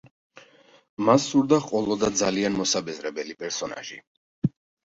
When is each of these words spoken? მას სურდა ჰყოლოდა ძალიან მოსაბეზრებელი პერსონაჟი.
მას 1.09 1.27
სურდა 1.33 1.59
ჰყოლოდა 1.65 2.11
ძალიან 2.23 2.57
მოსაბეზრებელი 2.63 3.39
პერსონაჟი. 3.45 4.01